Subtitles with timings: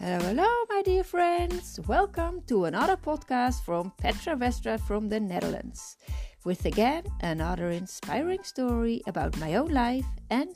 [0.00, 1.80] Hello, hello, my dear friends.
[1.88, 5.96] Welcome to another podcast from Petra Westra from the Netherlands.
[6.44, 10.50] With again another inspiring story about my own life and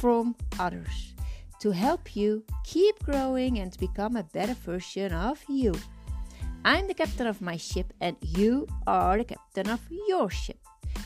[0.00, 1.12] from others
[1.60, 5.74] to help you keep growing and become a better version of you.
[6.64, 10.64] I'm the captain of my ship, and you are the captain of your ship.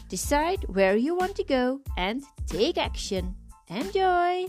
[0.09, 3.35] Decide where you want to go and take action.
[3.67, 4.47] Enjoy!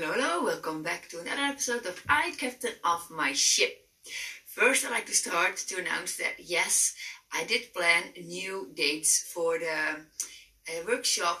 [0.00, 3.72] Hello, hello, welcome back to another episode of I, Captain of My Ship.
[4.46, 6.94] First, I'd like to start to announce that yes,
[7.32, 11.40] I did plan new dates for the uh, workshop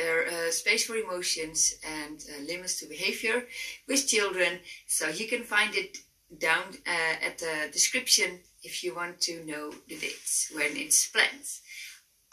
[0.00, 3.44] uh, Space for Emotions and uh, Limits to Behavior
[3.86, 4.60] with children.
[4.86, 5.98] So you can find it
[6.40, 11.44] down uh, at the description if you want to know the dates when it's planned.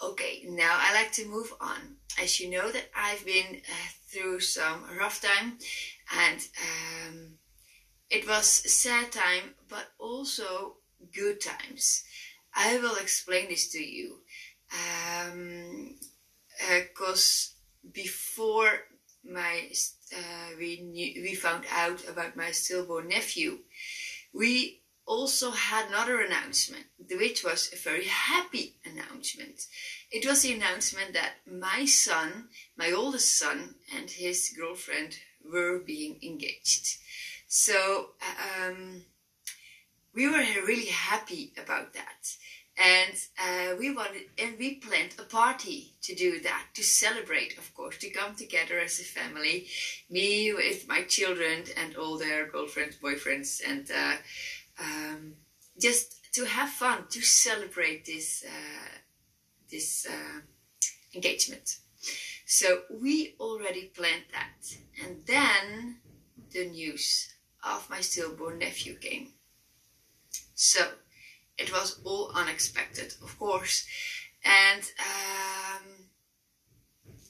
[0.01, 1.98] Okay, now I like to move on.
[2.17, 5.58] As you know that I've been uh, through some rough time
[6.16, 7.38] and um,
[8.10, 10.77] it was a sad time, but also
[11.13, 12.04] good times.
[12.54, 14.22] I will explain this to you
[14.70, 15.98] because um,
[16.72, 18.70] uh, before
[19.24, 19.70] my
[20.16, 23.60] uh, we knew, we found out about my stillborn nephew,
[24.34, 29.61] we also had another announcement, which was a very happy announcement.
[30.11, 36.20] It was the announcement that my son, my oldest son, and his girlfriend were being
[36.23, 36.98] engaged.
[37.48, 38.09] So
[38.59, 39.03] um,
[40.13, 42.35] we were really happy about that.
[42.77, 47.73] And uh, we wanted, and we planned a party to do that, to celebrate, of
[47.73, 49.67] course, to come together as a family,
[50.09, 54.17] me with my children and all their girlfriends, boyfriends, and uh,
[54.79, 55.35] um,
[55.79, 58.99] just to have fun, to celebrate this uh,
[59.71, 60.41] this uh,
[61.13, 61.77] engagement.
[62.45, 65.97] So we already planned that, and then
[66.51, 67.33] the news
[67.63, 69.29] of my stillborn nephew came.
[70.53, 70.81] So
[71.57, 73.88] it was all unexpected, of course,
[74.44, 75.83] and um,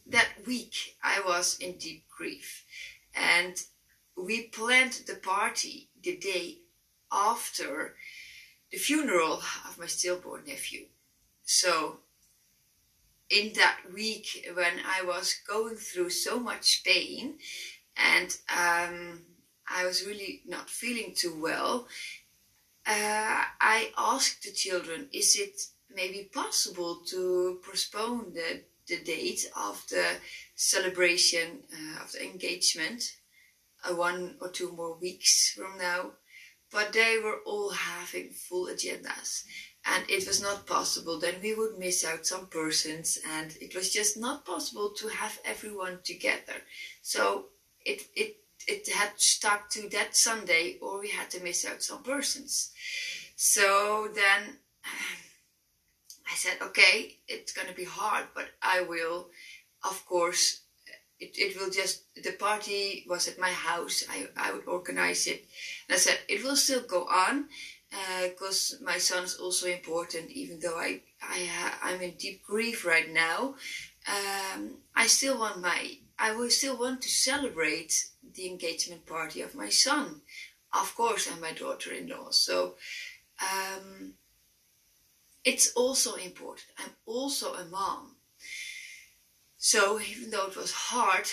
[0.07, 2.65] that week I was in deep grief,
[3.15, 3.55] and
[4.17, 6.59] we planned the party the day
[7.15, 7.95] after
[8.71, 10.85] the funeral of my stillborn nephew.
[11.45, 11.99] So,
[13.29, 17.35] in that week when I was going through so much pain
[17.97, 19.21] and um,
[19.67, 21.87] I was really not feeling too well,
[22.85, 25.59] uh, I asked the children, is it
[25.93, 30.05] maybe possible to postpone the, the date of the
[30.55, 33.15] celebration uh, of the engagement
[33.89, 36.11] uh, one or two more weeks from now?
[36.75, 39.45] But they were all having full agendas
[39.85, 41.17] and it was not possible.
[41.17, 45.39] Then we would miss out some persons and it was just not possible to have
[45.45, 46.57] everyone together.
[47.01, 47.45] So
[47.85, 48.35] it it
[48.67, 52.71] it had stuck to that sunday or we had to miss out some persons.
[53.37, 54.57] So then
[56.31, 59.29] i said okay it's going to be hard but i will
[59.83, 60.64] of course
[61.19, 64.03] it, it will just the party was at my house.
[64.09, 65.45] I, I would organize it.
[65.87, 67.47] And i said it will still go on
[68.23, 73.11] because uh, my son's also important even though i, I i'm in deep grief right
[73.11, 73.55] now.
[74.07, 77.93] Um, i still want my i will still want to celebrate
[78.33, 80.21] the engagement party of my son.
[80.73, 82.31] Of course and my daughter-in-law.
[82.31, 82.75] So
[83.41, 84.15] um,
[85.45, 86.67] it's also important.
[86.77, 88.14] I'm also a mom
[89.65, 91.25] so even though it was hard,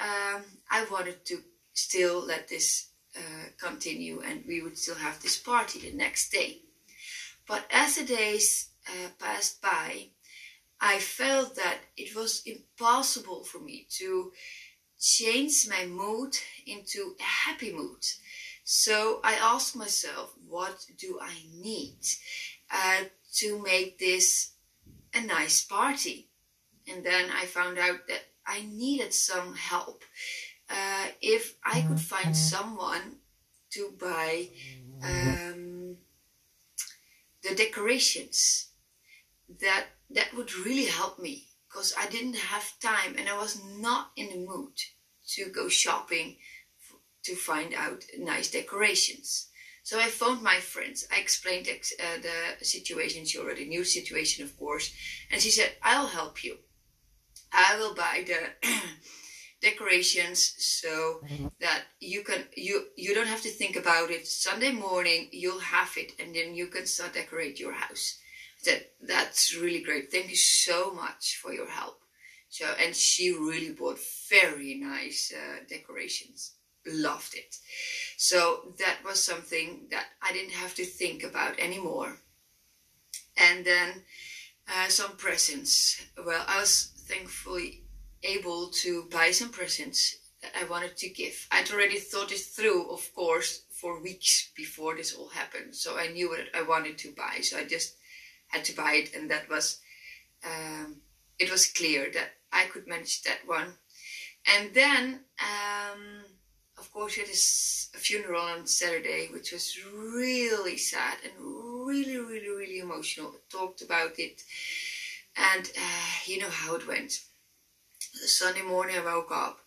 [0.00, 1.38] um, I wanted to
[1.74, 6.58] still let this uh, continue and we would still have this party the next day.
[7.48, 10.10] But as the days uh, passed by,
[10.80, 14.30] I felt that it was impossible for me to
[15.00, 16.36] change my mood
[16.68, 18.06] into a happy mood.
[18.62, 21.98] So I asked myself, what do I need
[22.70, 23.06] uh,
[23.38, 24.52] to make this
[25.12, 26.29] a nice party?
[26.88, 30.04] And then I found out that I needed some help.
[30.68, 33.16] Uh, if I could find someone
[33.70, 34.48] to buy
[35.02, 35.96] um,
[37.42, 38.68] the decorations,
[39.60, 44.10] that that would really help me because I didn't have time and I was not
[44.16, 44.72] in the mood
[45.34, 46.36] to go shopping
[47.24, 49.48] to find out nice decorations.
[49.82, 51.06] So I phoned my friends.
[51.14, 53.24] I explained uh, the situation.
[53.24, 54.92] She already knew the situation, of course,
[55.30, 56.58] and she said, "I'll help you."
[57.52, 58.68] I will buy the
[59.60, 61.20] decorations so
[61.60, 64.26] that you can you you don't have to think about it.
[64.26, 68.18] Sunday morning you'll have it and then you can start decorate your house.
[68.64, 70.10] That that's really great.
[70.10, 72.00] Thank you so much for your help.
[72.50, 76.54] So, and she really bought very nice uh, decorations.
[76.84, 77.56] Loved it.
[78.16, 82.16] So that was something that I didn't have to think about anymore.
[83.36, 84.02] And then
[84.68, 86.04] uh, some presents.
[86.26, 87.82] Well, I was thankfully
[88.22, 91.46] able to buy some presents that I wanted to give.
[91.50, 95.74] I'd already thought it through, of course, for weeks before this all happened.
[95.74, 97.40] So I knew what I wanted to buy.
[97.42, 97.96] So I just
[98.48, 99.80] had to buy it, and that was
[100.44, 100.96] um,
[101.38, 103.74] it was clear that I could manage that one.
[104.56, 106.24] And then, um,
[106.78, 111.32] of course, it is a funeral on Saturday, which was really sad and
[111.86, 113.32] really, really, really emotional.
[113.34, 114.42] I talked about it,
[115.54, 117.20] and uh, you know how it went.
[118.20, 119.58] The Sunday morning, I woke up,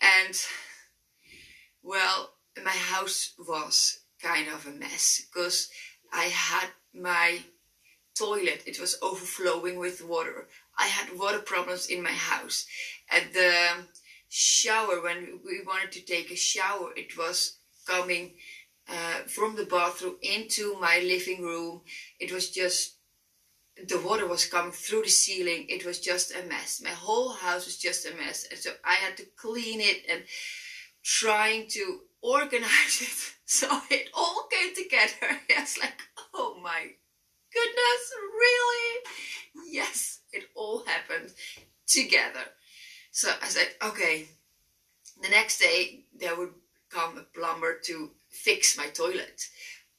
[0.00, 0.34] and
[1.82, 2.34] well,
[2.64, 5.68] my house was kind of a mess because
[6.12, 7.40] I had my
[8.18, 10.48] toilet, it was overflowing with water.
[10.78, 12.66] I had water problems in my house.
[13.10, 13.54] At the
[14.28, 18.34] shower, when we wanted to take a shower, it was coming
[18.88, 21.82] uh, from the bathroom into my living room.
[22.20, 22.96] It was just,
[23.76, 25.66] the water was coming through the ceiling.
[25.68, 26.82] It was just a mess.
[26.82, 28.46] My whole house was just a mess.
[28.50, 30.22] And so I had to clean it and
[31.02, 33.28] trying to organize it.
[33.44, 35.36] So it all came together.
[35.50, 36.00] It's like,
[36.32, 36.80] oh my
[37.52, 38.02] goodness,
[38.32, 39.00] really?
[39.70, 41.34] Yes, it all happened
[41.86, 42.46] together.
[43.10, 44.28] So I said, okay.
[45.22, 46.54] The next day, there would
[46.88, 49.48] come a plumber to fix my toilet.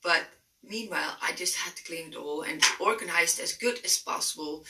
[0.01, 0.23] But
[0.63, 4.65] meanwhile, I just had to clean it all and organize it as good as possible.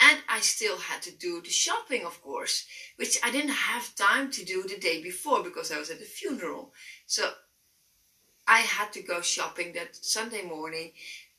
[0.00, 2.66] And I still had to do the shopping, of course,
[2.96, 6.04] which I didn't have time to do the day before because I was at the
[6.04, 6.72] funeral.
[7.06, 7.30] So
[8.46, 10.92] I had to go shopping that Sunday morning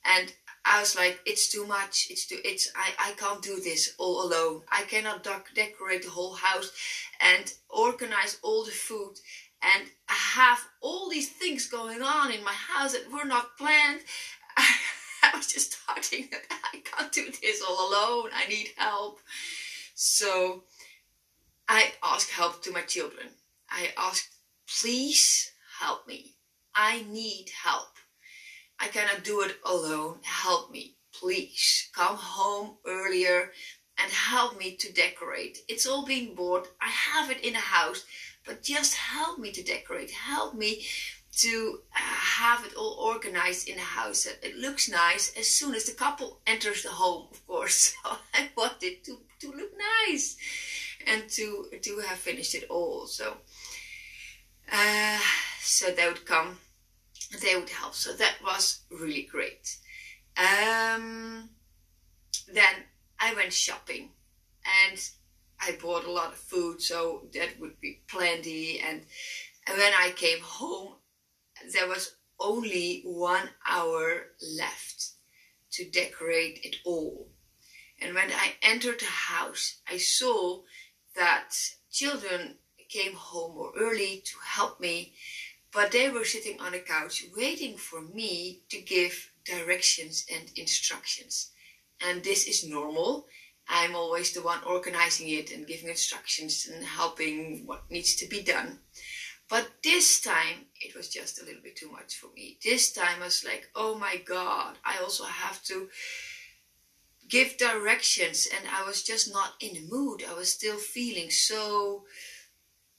[0.03, 0.33] and
[0.65, 2.07] I was like, it's too much.
[2.09, 4.61] It's too, it's, I, I can't do this all alone.
[4.71, 6.71] I cannot decorate the whole house
[7.21, 9.15] and organize all the food
[9.61, 14.01] and I have all these things going on in my house that were not planned.
[14.57, 16.41] I was just that
[16.73, 18.29] I can't do this all alone.
[18.35, 19.19] I need help.
[19.93, 20.63] So
[21.67, 23.27] I ask help to my children.
[23.69, 24.29] I ask,
[24.81, 26.35] please help me.
[26.75, 27.89] I need help.
[28.79, 30.19] I cannot do it alone.
[30.23, 31.89] Help me, please.
[31.93, 33.51] Come home earlier
[34.01, 35.59] and help me to decorate.
[35.67, 36.67] It's all being bought.
[36.81, 38.05] I have it in a house,
[38.45, 40.11] but just help me to decorate.
[40.11, 40.85] Help me
[41.37, 45.85] to uh, have it all organized in a house it looks nice as soon as
[45.85, 47.93] the couple enters the home, of course.
[48.03, 49.71] So I want it to, to look
[50.07, 50.37] nice
[51.07, 53.05] and to to have finished it all.
[53.07, 53.37] So
[54.71, 55.19] uh,
[55.61, 56.57] so they would come
[57.41, 57.93] they would help.
[57.93, 59.77] So that was really great.
[60.37, 61.49] Um,
[62.51, 62.75] then
[63.19, 64.09] I went shopping
[64.89, 64.99] and
[65.59, 68.79] I bought a lot of food, so that would be plenty.
[68.79, 69.01] And,
[69.67, 70.95] and when I came home,
[71.73, 74.27] there was only one hour
[74.57, 75.09] left
[75.71, 77.27] to decorate it all.
[78.01, 80.61] And when I entered the house, I saw
[81.15, 81.53] that
[81.91, 82.55] children
[82.87, 85.13] came home more early to help me
[85.71, 91.51] but they were sitting on a couch waiting for me to give directions and instructions.
[92.01, 93.27] And this is normal.
[93.67, 98.41] I'm always the one organizing it and giving instructions and helping what needs to be
[98.41, 98.79] done.
[99.49, 102.57] But this time it was just a little bit too much for me.
[102.63, 105.89] This time I was like, oh my God, I also have to
[107.27, 108.47] give directions.
[108.55, 110.23] And I was just not in the mood.
[110.27, 112.05] I was still feeling so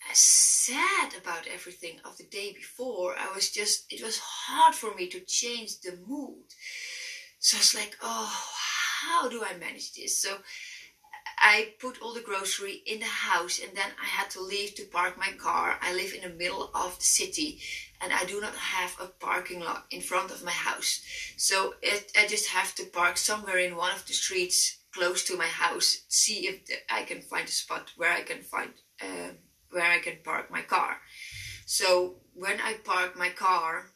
[0.08, 3.16] uh, sad about everything of the day before.
[3.16, 6.44] I was just, it was hard for me to change the mood.
[7.38, 8.44] So I was like, oh,
[9.02, 10.20] how do I manage this?
[10.20, 10.38] So
[11.38, 14.84] I put all the grocery in the house and then I had to leave to
[14.84, 15.78] park my car.
[15.80, 17.60] I live in the middle of the city
[18.00, 21.00] and I do not have a parking lot in front of my house.
[21.36, 25.36] So it, I just have to park somewhere in one of the streets close to
[25.36, 28.70] my house, see if I can find a spot where I can find
[29.02, 29.36] um,
[29.70, 30.96] where I can park my car.
[31.64, 33.86] So when I park my car,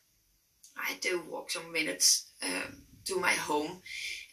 [0.76, 3.82] I had to walk some minutes um, to my home.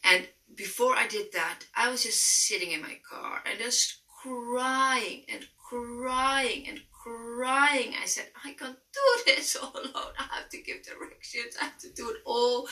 [0.04, 5.26] And before I did that, I was just sitting in my car and just crying
[5.32, 7.94] and crying and crying.
[8.02, 10.14] I said, I can't do this all alone.
[10.20, 11.56] I have to give directions.
[11.60, 12.68] I have to do it all.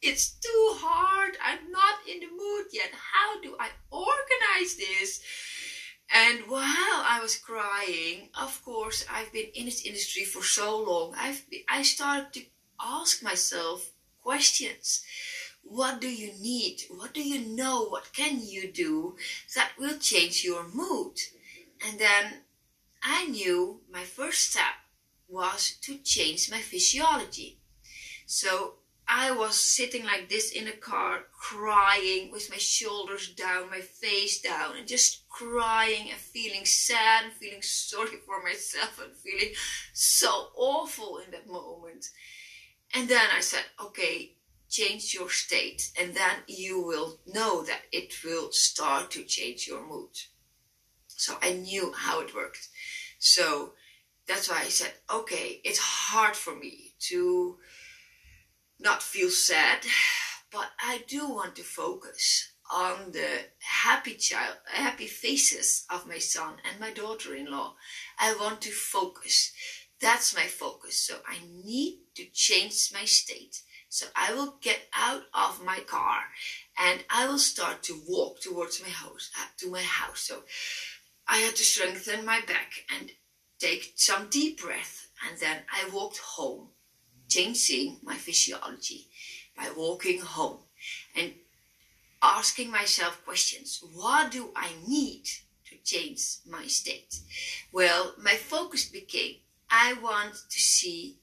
[0.00, 1.36] It's too hard.
[1.44, 2.90] I'm not in the mood yet.
[2.92, 5.20] How do I organize this?
[6.10, 11.14] And while I was crying, of course, I've been in this industry for so long.
[11.18, 12.42] I've I started to
[12.80, 13.90] ask myself
[14.22, 15.02] questions.
[15.68, 16.82] What do you need?
[16.88, 17.84] What do you know?
[17.84, 19.16] What can you do
[19.54, 21.18] that will change your mood?
[21.86, 22.42] And then
[23.02, 24.74] I knew my first step
[25.28, 27.58] was to change my physiology.
[28.26, 28.74] So
[29.06, 34.40] I was sitting like this in a car, crying with my shoulders down, my face
[34.40, 39.54] down, and just crying and feeling sad and feeling sorry for myself and feeling
[39.92, 42.08] so awful in that moment.
[42.94, 44.32] And then I said, okay,
[44.68, 49.86] change your state, and then you will know that it will start to change your
[49.86, 50.10] mood.
[51.08, 52.68] So I knew how it worked.
[53.18, 53.72] So
[54.26, 57.58] that's why I said, okay, it's hard for me to
[58.78, 59.78] not feel sad,
[60.52, 66.54] but I do want to focus on the happy child, happy faces of my son
[66.70, 67.74] and my daughter-in-law.
[68.18, 69.52] I want to focus.
[70.00, 71.00] That's my focus.
[71.00, 73.62] So I need to change my state.
[73.88, 76.20] So I will get out of my car
[76.78, 80.20] and I will start to walk towards my house, uh, to my house.
[80.20, 80.42] So
[81.26, 83.10] I had to strengthen my back and
[83.58, 85.08] take some deep breath.
[85.26, 86.68] And then I walked home
[87.28, 89.08] changing my physiology
[89.56, 90.58] by walking home
[91.16, 91.32] and
[92.22, 93.82] asking myself questions.
[93.94, 95.24] What do I need
[95.70, 97.20] to change my state?
[97.72, 99.36] Well, my focus became
[99.70, 101.18] I want to see,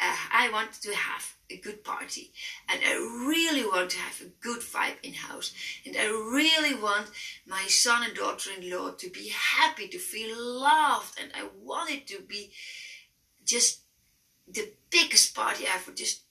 [0.00, 2.32] uh, I want to have a good party
[2.68, 2.94] and I
[3.26, 5.52] really want to have a good vibe in house
[5.86, 7.06] and I really want
[7.46, 12.20] my son and daughter-in-law to be happy to feel loved and I want it to
[12.20, 12.52] be
[13.44, 13.80] just
[14.46, 16.22] the biggest party ever just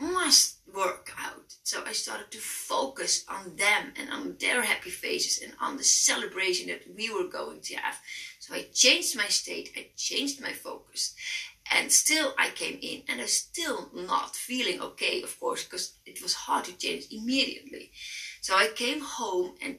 [0.00, 1.54] must work out.
[1.62, 5.84] So I started to focus on them and on their happy faces and on the
[5.84, 7.98] celebration that we were going to have.
[8.38, 11.14] So I changed my state, I changed my focus.
[11.72, 15.98] And still I came in and I was still not feeling okay, of course, because
[16.04, 17.92] it was hard to change immediately.
[18.40, 19.78] So I came home and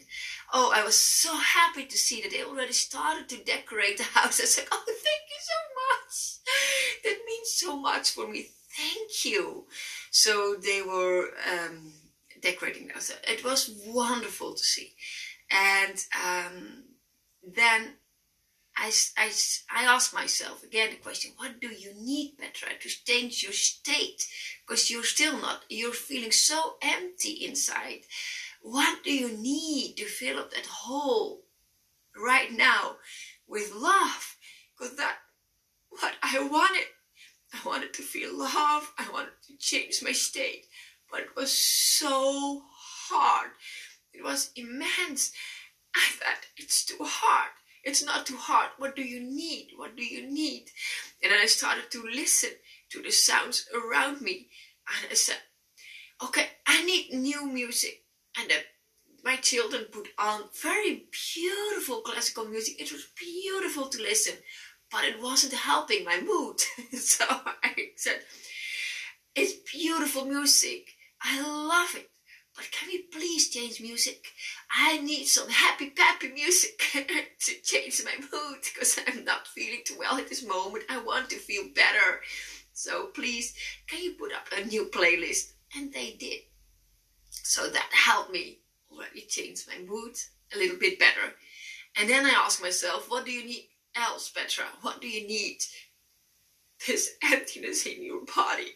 [0.54, 4.40] oh, I was so happy to see that they already started to decorate the house.
[4.40, 7.04] I said, oh, thank you so much.
[7.04, 8.48] That means so much for me.
[8.78, 9.66] Thank you.
[10.12, 11.92] So they were um,
[12.42, 13.12] decorating the house.
[13.28, 14.94] It was wonderful to see.
[15.50, 15.96] And
[16.26, 16.84] um,
[17.44, 17.96] then
[18.82, 23.52] I, I, asked myself again the question, what do you need, Petra, to change your
[23.52, 24.28] state?
[24.66, 28.02] Because you're still not, you're feeling so empty inside.
[28.64, 31.44] What do you need to fill up that hole
[32.18, 32.96] right now
[33.48, 34.36] with love?
[34.76, 35.18] Because that
[35.90, 36.86] what I wanted.
[37.54, 38.94] I wanted to feel love.
[38.98, 40.66] I wanted to change my state.
[41.12, 43.52] But it was so hard.
[44.14, 45.34] It was immense.
[45.94, 47.52] I thought, it's too hard.
[47.84, 48.70] It's not too hard.
[48.78, 49.70] What do you need?
[49.76, 50.66] What do you need?
[51.24, 52.52] And then I started to listen
[52.92, 54.50] to the sounds around me.
[54.88, 55.38] And I said,
[56.24, 58.04] okay, I need new music
[58.40, 58.60] and then
[59.24, 62.82] my children put on very beautiful classical music.
[62.82, 64.34] It was beautiful to listen,
[64.92, 66.60] but it wasn't helping my mood.
[67.00, 67.26] so
[67.64, 68.22] I said,
[69.36, 70.90] It's beautiful music.
[71.22, 72.10] I love it.
[72.72, 74.28] Can we please change music?
[74.70, 76.80] I need some happy, peppy music
[77.40, 80.86] to change my mood because I'm not feeling too well at this moment.
[80.90, 82.22] I want to feel better.
[82.74, 83.54] So please,
[83.88, 85.54] can you put up a new playlist?
[85.76, 86.42] And they did.
[87.30, 88.60] So that helped me
[88.92, 90.16] already change my mood
[90.54, 91.34] a little bit better.
[91.98, 94.66] And then I asked myself, what do you need else, Petra?
[94.82, 95.58] What do you need?
[96.88, 98.74] This emptiness in your body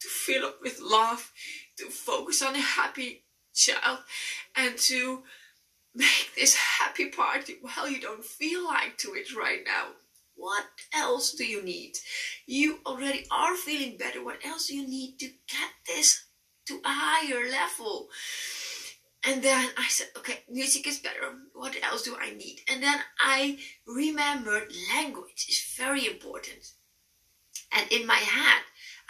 [0.00, 1.30] to fill up with love,
[1.78, 3.24] to focus on a happy
[3.54, 3.98] child,
[4.56, 5.22] and to
[5.94, 9.88] make this happy party while you don't feel like to it right now.
[10.34, 10.64] What
[10.94, 11.98] else do you need?
[12.46, 14.24] You already are feeling better.
[14.24, 16.24] What else do you need to get this
[16.66, 18.08] to a higher level.
[19.24, 21.36] And then I said, okay, music is better.
[21.54, 22.60] What else do I need?
[22.68, 26.72] And then I remembered language is very important.
[27.72, 28.62] And in my head,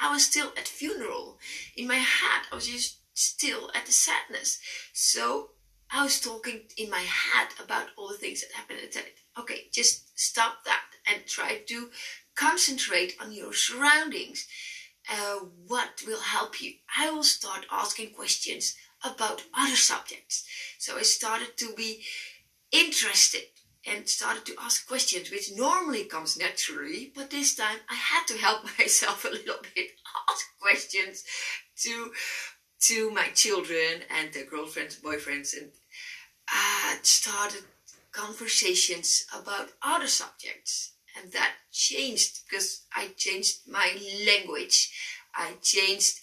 [0.03, 1.39] I was still at funeral.
[1.77, 4.59] In my head, I was just still at the sadness.
[4.93, 5.51] So
[5.91, 8.81] I was talking in my head about all the things that happened.
[8.83, 9.05] And said,
[9.39, 11.91] okay, just stop that and try to
[12.35, 14.47] concentrate on your surroundings
[15.11, 16.75] uh, what will help you?
[16.97, 20.45] I will start asking questions about other subjects.
[20.79, 22.05] So I started to be
[22.71, 23.43] interested
[23.87, 28.39] and started to ask questions, which normally comes naturally, but this time I had to
[28.39, 29.91] help myself a little bit,
[30.31, 31.25] ask questions
[31.83, 32.13] to
[32.89, 35.71] to my children and their girlfriends, boyfriends, and
[36.49, 37.63] I started
[38.11, 43.97] conversations about other subjects and that changed because I changed my
[44.27, 44.91] language.
[45.35, 46.21] I changed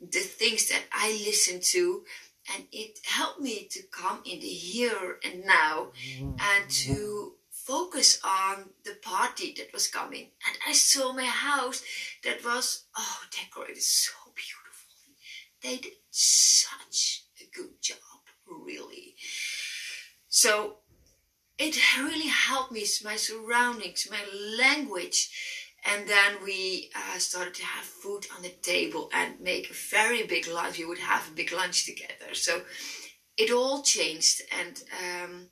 [0.00, 2.04] the things that I listen to,
[2.52, 6.30] and it helped me to come in the here and now mm-hmm.
[6.38, 7.28] and to mm-hmm.
[7.50, 10.30] focus on the party that was coming.
[10.46, 11.82] And I saw my house
[12.22, 15.16] that was, oh, decorated so beautifully.
[15.62, 17.98] They did such a good job,
[18.46, 19.14] really.
[20.28, 20.78] So
[21.58, 24.24] it really helped me, my surroundings, my
[24.58, 25.30] language.
[25.84, 30.26] And then we uh, started to have food on the table and make a very
[30.26, 30.78] big lunch.
[30.78, 32.34] We would have a big lunch together.
[32.34, 32.62] So
[33.36, 34.42] it all changed.
[34.58, 35.46] And um,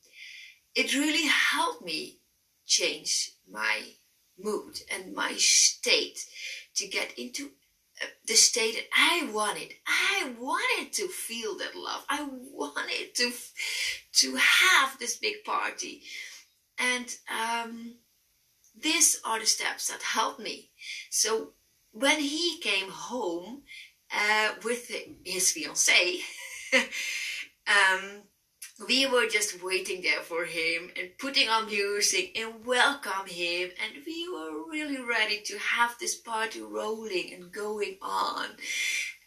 [0.75, 2.19] it really helped me
[2.67, 3.83] change my
[4.39, 6.19] mood and my state
[6.77, 7.51] to get into
[8.03, 9.73] uh, the state that I wanted.
[9.87, 12.05] I wanted to feel that love.
[12.09, 13.33] I wanted to
[14.15, 16.03] to have this big party,
[16.79, 17.97] and um,
[18.79, 20.71] these are the steps that helped me.
[21.11, 21.53] So
[21.93, 23.63] when he came home
[24.13, 24.91] uh, with
[25.25, 26.21] his fiancée,
[27.67, 28.23] um,
[28.89, 33.71] we were just waiting there for him and putting on music and welcome him.
[33.83, 38.47] And we were really ready to have this party rolling and going on.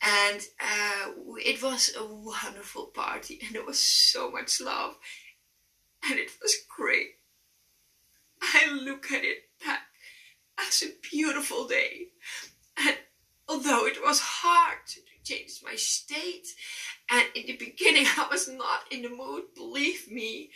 [0.01, 4.95] And uh, it was a wonderful party and there was so much love.
[6.07, 7.15] And it was great
[8.41, 9.81] i look at it back
[10.67, 12.07] as a beautiful day
[12.77, 12.97] and
[13.47, 16.47] although it was hard to change my state
[17.09, 19.43] and in the beginning, I was not in the mood.
[19.55, 20.51] Believe me,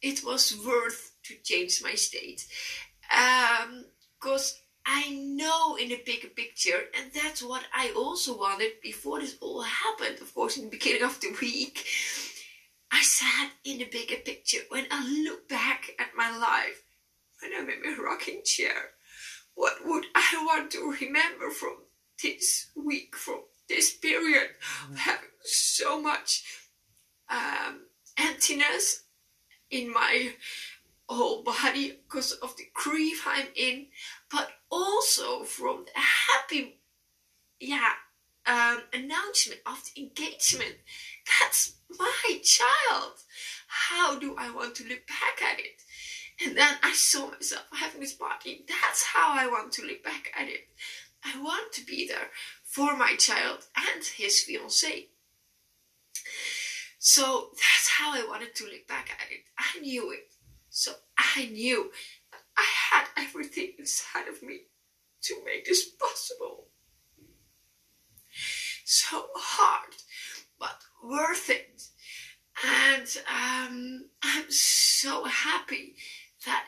[0.00, 2.46] it was worth to change my state.
[4.18, 9.20] Because um, I know in the bigger picture, and that's what I also wanted before
[9.20, 10.20] this all happened.
[10.20, 11.84] Of course, in the beginning of the week,
[12.90, 14.60] I sat in the bigger picture.
[14.70, 16.82] When I look back at my life,
[17.40, 18.90] when I'm in my rocking chair,
[19.54, 21.76] what would I want to remember from
[22.22, 24.50] this week, from this period
[24.90, 26.44] of having so much
[27.28, 27.86] um,
[28.18, 29.04] emptiness
[29.70, 30.32] in my
[31.08, 33.86] whole body because of the grief I'm in,
[34.30, 36.80] but also from the happy,
[37.58, 37.92] yeah,
[38.46, 40.76] um, announcement of the engagement.
[41.40, 43.12] That's my child.
[43.66, 45.82] How do I want to look back at it?
[46.42, 48.64] And then I saw myself having this party.
[48.66, 50.68] That's how I want to look back at it.
[51.22, 52.28] I want to be there
[52.64, 55.08] for my child and his fiancée.
[56.98, 59.40] So that's how I wanted to look back at it.
[59.58, 60.32] I knew it.
[60.70, 61.90] So I knew
[62.56, 64.60] I had everything inside of me
[65.22, 66.68] to make this possible.
[68.84, 69.94] So hard,
[70.58, 71.82] but worth it.
[72.64, 75.96] And um, I'm so happy
[76.46, 76.64] that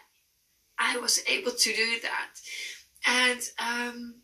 [0.78, 2.30] I was able to do that.
[3.06, 4.14] And um,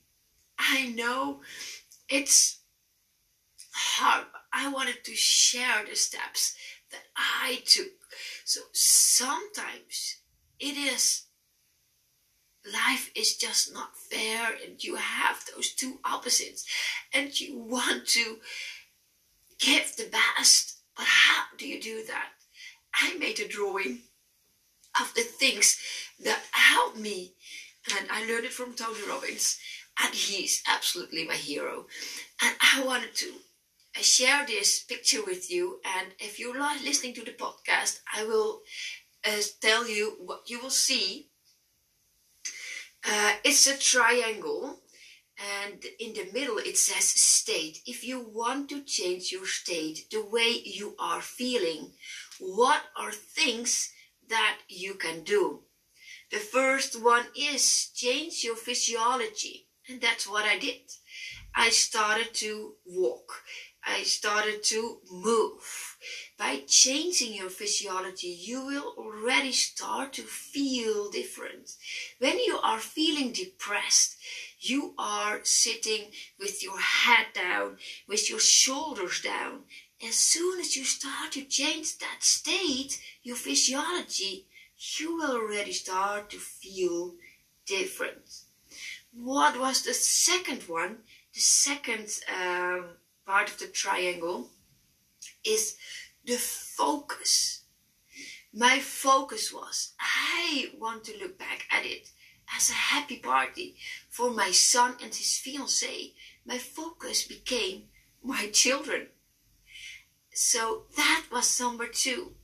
[0.58, 1.40] I know
[2.08, 2.60] it's
[3.72, 6.56] hard, but I wanted to share the steps
[6.90, 7.88] that I took.
[8.44, 10.16] So sometimes
[10.58, 11.28] it is
[12.72, 16.66] life is just not fair and you have those two opposites
[17.14, 18.38] and you want to
[19.58, 22.30] give the best but how do you do that
[22.94, 24.00] i made a drawing
[25.00, 25.78] of the things
[26.22, 27.32] that help me
[27.98, 29.58] and i learned it from tony robbins
[30.02, 31.86] and he's absolutely my hero.
[32.42, 33.26] And I wanted to
[33.96, 35.80] uh, share this picture with you.
[35.98, 38.60] And if you're listening to the podcast, I will
[39.26, 41.28] uh, tell you what you will see.
[43.08, 44.80] Uh, it's a triangle,
[45.62, 47.78] and in the middle it says state.
[47.86, 51.92] If you want to change your state, the way you are feeling,
[52.40, 53.92] what are things
[54.28, 55.62] that you can do?
[56.30, 59.66] The first one is change your physiology.
[59.88, 60.82] And that's what I did.
[61.54, 63.42] I started to walk.
[63.84, 65.96] I started to move.
[66.38, 71.70] By changing your physiology, you will already start to feel different.
[72.18, 74.16] When you are feeling depressed,
[74.60, 79.64] you are sitting with your head down, with your shoulders down.
[80.06, 84.46] As soon as you start to change that state, your physiology,
[84.98, 87.14] you will already start to feel
[87.66, 88.44] different
[89.12, 90.98] what was the second one?
[91.34, 92.84] The second um,
[93.26, 94.48] part of the triangle
[95.44, 95.76] is
[96.24, 97.62] the focus.
[98.52, 102.10] My focus was I want to look back at it
[102.56, 103.76] as a happy party
[104.08, 106.12] for my son and his fiancée.
[106.46, 107.84] My focus became
[108.22, 109.08] my children.
[110.40, 112.36] So that was number two.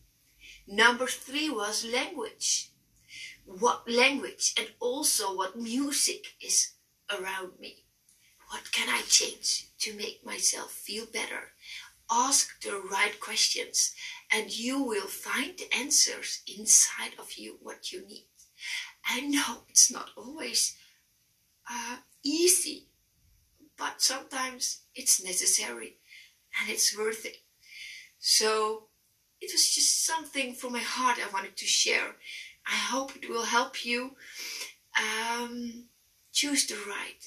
[0.66, 2.70] Number three was language
[3.46, 6.72] what language and also what music is
[7.11, 7.85] around me.
[8.50, 11.52] what can I change to make myself feel better?
[12.11, 13.94] Ask the right questions,
[14.30, 18.26] and you will find the answers inside of you what you need.
[19.07, 20.76] I know it's not always
[21.70, 22.88] uh, easy,
[23.76, 25.98] but sometimes it's necessary
[26.61, 27.43] and it's worth it.
[28.26, 28.84] So
[29.42, 32.16] it was just something from my heart I wanted to share.
[32.66, 34.12] I hope it will help you
[34.98, 35.88] um,
[36.32, 37.22] choose the right.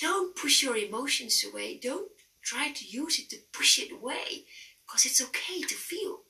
[0.00, 1.78] Don't push your emotions away.
[1.80, 2.10] Don't
[2.42, 4.46] try to use it to push it away
[4.84, 6.22] because it's okay to feel.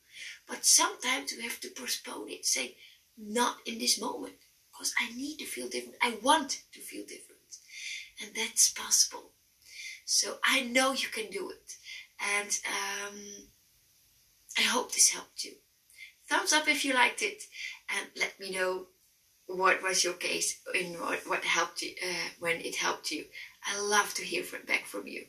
[0.46, 2.76] But sometimes we have to postpone it, say,
[3.16, 4.34] not in this moment
[4.70, 5.96] because I need to feel different.
[6.02, 7.56] I want to feel different.
[8.20, 9.30] And that's possible.
[10.04, 11.76] So I know you can do it.
[12.36, 13.16] And um,
[14.60, 15.52] I hope this helped you.
[16.28, 17.42] Thumbs up if you liked it
[17.88, 18.88] and let me know
[19.46, 23.24] what was your case in what, what helped you uh, when it helped you.
[23.66, 25.24] I love to hear from, back from you.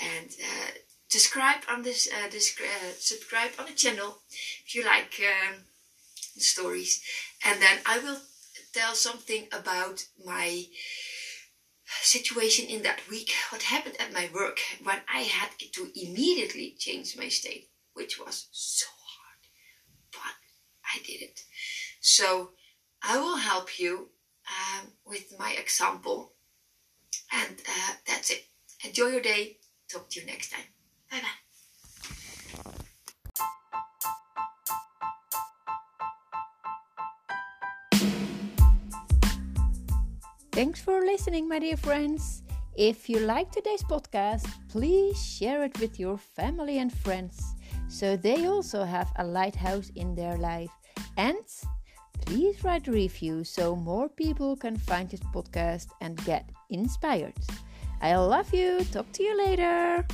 [0.00, 0.70] And uh,
[1.08, 4.18] subscribe on this, uh, uh, subscribe on the channel
[4.64, 5.56] if you like um,
[6.36, 7.02] the stories.
[7.44, 8.18] And then I will
[8.72, 10.66] tell something about my
[12.02, 17.16] situation in that week, what happened at my work when I had to immediately change
[17.18, 19.42] my state, which was so hard,
[20.12, 20.36] but
[20.94, 21.40] I did it.
[22.00, 22.50] So
[23.02, 24.10] I will help you
[24.46, 26.34] um, with my example,
[27.32, 28.44] and uh, that's it.
[28.84, 29.58] Enjoy your day.
[29.92, 30.68] Talk to you next time.
[31.10, 31.38] Bye bye.
[40.52, 42.42] Thanks for listening, my dear friends.
[42.76, 47.57] If you like today's podcast, please share it with your family and friends
[47.88, 50.70] so they also have a lighthouse in their life.
[51.16, 51.44] And
[52.26, 57.34] please write a review so more people can find this podcast and get inspired.
[58.00, 58.84] I love you.
[58.92, 60.06] Talk to you later.